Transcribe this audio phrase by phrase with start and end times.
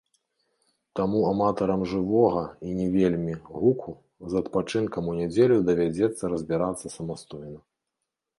[0.99, 3.91] Таму аматарам жывога і не вельмі гуку
[4.33, 7.59] з адпачынкам у нядзелю давядзецца разбірацца самастойна.